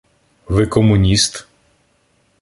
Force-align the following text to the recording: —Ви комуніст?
—Ви 0.49 0.67
комуніст? 0.67 1.47